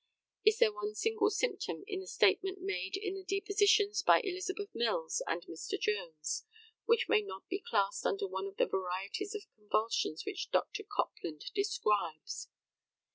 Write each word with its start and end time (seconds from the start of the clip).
Is 0.43 0.57
there 0.57 0.73
one 0.73 0.95
single 0.95 1.29
symptom 1.29 1.83
in 1.85 1.99
the 1.99 2.07
statement 2.07 2.59
made 2.59 2.97
in 2.97 3.13
the 3.13 3.23
depositions 3.23 4.01
by 4.01 4.19
Elizabeth 4.21 4.69
Mills 4.73 5.21
and 5.27 5.43
Mr. 5.45 5.79
Jones 5.79 6.43
which 6.85 7.07
may 7.07 7.21
not 7.21 7.47
be 7.49 7.59
classed 7.63 8.03
under 8.07 8.25
one 8.27 8.47
of 8.47 8.57
the 8.57 8.65
varieties 8.65 9.35
of 9.35 9.45
convulsions 9.55 10.25
which 10.25 10.49
Dr. 10.49 10.81
Copland 10.89 11.43
describes? 11.53 12.47